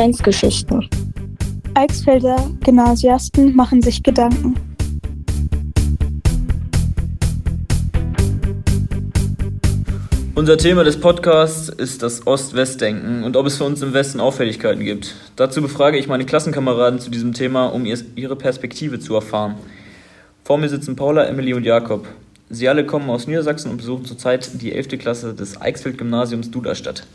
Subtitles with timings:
[0.00, 0.88] Grenzgeschichten.
[1.74, 4.54] Eichsfelder Gymnasiasten machen sich Gedanken.
[10.34, 14.82] Unser Thema des Podcasts ist das Ost-West-Denken und ob es für uns im Westen Auffälligkeiten
[14.82, 15.16] gibt.
[15.36, 19.56] Dazu befrage ich meine Klassenkameraden zu diesem Thema, um ihre Perspektive zu erfahren.
[20.44, 22.08] Vor mir sitzen Paula, Emily und Jakob.
[22.48, 24.98] Sie alle kommen aus Niedersachsen und besuchen zurzeit die 11.
[24.98, 27.06] Klasse des Eichsfeld-Gymnasiums Duderstadt.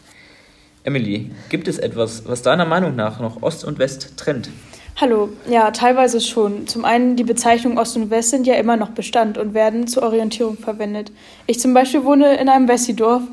[0.85, 4.49] Emily, gibt es etwas, was deiner Meinung nach noch Ost und West trennt?
[4.97, 6.67] Hallo, ja, teilweise schon.
[6.67, 10.03] Zum einen, die Bezeichnungen Ost und West sind ja immer noch Bestand und werden zur
[10.03, 11.11] Orientierung verwendet.
[11.47, 13.23] Ich zum Beispiel wohne in einem Wessi-Dorf.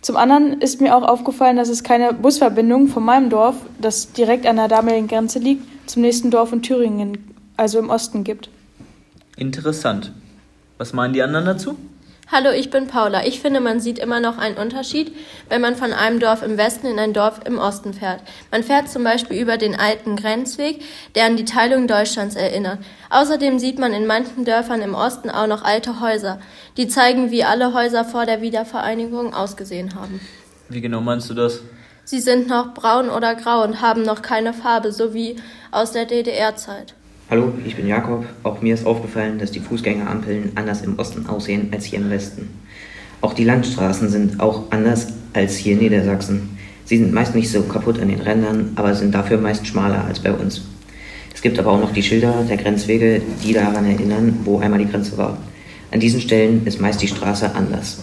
[0.00, 4.46] Zum anderen ist mir auch aufgefallen, dass es keine Busverbindung von meinem Dorf, das direkt
[4.46, 7.18] an der damaligen Grenze liegt, zum nächsten Dorf in Thüringen,
[7.58, 8.48] also im Osten gibt.
[9.36, 10.10] Interessant.
[10.78, 11.76] Was meinen die anderen dazu?
[12.32, 13.26] Hallo, ich bin Paula.
[13.26, 15.14] Ich finde, man sieht immer noch einen Unterschied,
[15.50, 18.22] wenn man von einem Dorf im Westen in ein Dorf im Osten fährt.
[18.50, 20.80] Man fährt zum Beispiel über den alten Grenzweg,
[21.14, 22.78] der an die Teilung Deutschlands erinnert.
[23.10, 26.40] Außerdem sieht man in manchen Dörfern im Osten auch noch alte Häuser,
[26.78, 30.18] die zeigen, wie alle Häuser vor der Wiedervereinigung ausgesehen haben.
[30.70, 31.60] Wie genau meinst du das?
[32.04, 35.36] Sie sind noch braun oder grau und haben noch keine Farbe, so wie
[35.70, 36.94] aus der DDR-Zeit.
[37.34, 38.24] Hallo, ich bin Jakob.
[38.44, 42.48] Auch mir ist aufgefallen, dass die Fußgängerampeln anders im Osten aussehen als hier im Westen.
[43.22, 46.56] Auch die Landstraßen sind auch anders als hier in Niedersachsen.
[46.84, 50.20] Sie sind meist nicht so kaputt an den Rändern, aber sind dafür meist schmaler als
[50.20, 50.62] bei uns.
[51.34, 54.88] Es gibt aber auch noch die Schilder der Grenzwege, die daran erinnern, wo einmal die
[54.88, 55.36] Grenze war.
[55.90, 58.00] An diesen Stellen ist meist die Straße anders.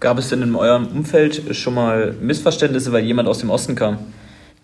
[0.00, 3.98] Gab es denn in eurem Umfeld schon mal Missverständnisse, weil jemand aus dem Osten kam?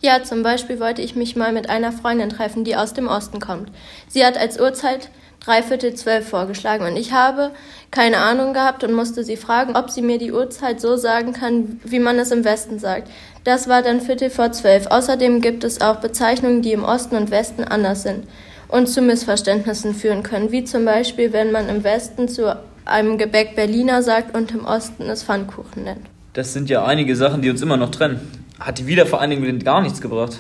[0.03, 3.39] Ja, zum Beispiel wollte ich mich mal mit einer Freundin treffen, die aus dem Osten
[3.39, 3.71] kommt.
[4.09, 7.51] Sie hat als Uhrzeit dreiviertel zwölf vorgeschlagen und ich habe
[7.91, 11.81] keine Ahnung gehabt und musste sie fragen, ob sie mir die Uhrzeit so sagen kann,
[11.85, 13.11] wie man es im Westen sagt.
[13.45, 14.87] Das war dann Viertel vor zwölf.
[14.87, 18.27] Außerdem gibt es auch Bezeichnungen, die im Osten und Westen anders sind
[18.69, 22.57] und zu Missverständnissen führen können, wie zum Beispiel, wenn man im Westen zu
[22.87, 26.07] einem Gebäck Berliner sagt und im Osten es Pfannkuchen nennt.
[26.33, 30.01] Das sind ja einige Sachen, die uns immer noch trennen hat die Wiedervereinigung gar nichts
[30.01, 30.39] gebracht.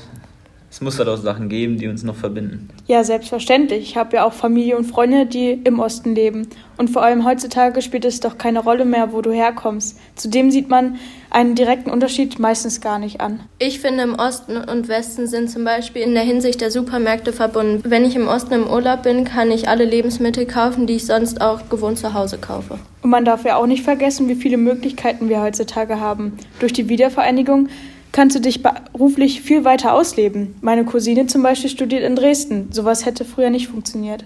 [0.72, 2.68] Es muss da doch Sachen geben, die uns noch verbinden.
[2.86, 3.82] Ja, selbstverständlich.
[3.82, 6.46] Ich habe ja auch Familie und Freunde, die im Osten leben.
[6.76, 9.98] Und vor allem heutzutage spielt es doch keine Rolle mehr, wo du herkommst.
[10.14, 10.96] Zudem sieht man
[11.28, 13.40] einen direkten Unterschied meistens gar nicht an.
[13.58, 17.82] Ich finde, im Osten und Westen sind zum Beispiel in der Hinsicht der Supermärkte verbunden.
[17.84, 21.40] Wenn ich im Osten im Urlaub bin, kann ich alle Lebensmittel kaufen, die ich sonst
[21.40, 22.78] auch gewohnt zu Hause kaufe.
[23.02, 26.38] Und man darf ja auch nicht vergessen, wie viele Möglichkeiten wir heutzutage haben.
[26.60, 27.68] Durch die Wiedervereinigung
[28.12, 30.54] kannst du dich beruflich viel weiter ausleben.
[30.60, 32.68] Meine Cousine zum Beispiel studiert in Dresden.
[32.72, 34.24] Sowas hätte früher nicht funktioniert.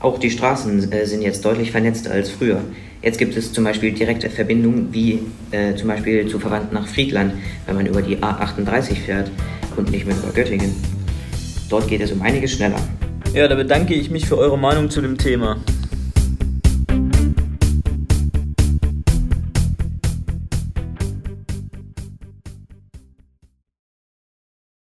[0.00, 2.60] Auch die Straßen äh, sind jetzt deutlich vernetzter als früher.
[3.02, 5.20] Jetzt gibt es zum Beispiel direkte Verbindungen, wie
[5.50, 7.32] äh, zum Beispiel zu Verwandten nach Friedland,
[7.66, 9.30] wenn man über die A38 fährt
[9.76, 10.74] und nicht mehr über Göttingen.
[11.68, 12.80] Dort geht es um einiges schneller.
[13.34, 15.56] Ja, da bedanke ich mich für eure Meinung zu dem Thema.